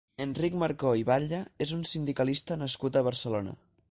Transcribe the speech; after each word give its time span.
Enric 0.23 0.55
Marco 0.61 0.93
i 1.01 1.05
Batlle 1.09 1.41
és 1.67 1.75
un 1.77 1.85
sindicalista 1.91 2.59
nascut 2.65 2.97
a 3.03 3.07
Barcelona. 3.11 3.57